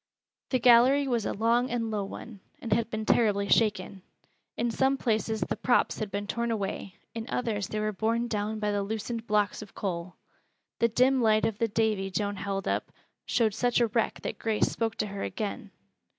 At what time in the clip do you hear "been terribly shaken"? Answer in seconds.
2.89-4.01